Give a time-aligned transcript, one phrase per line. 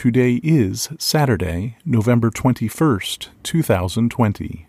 [0.00, 4.66] Today is Saturday, November 21st, 2020.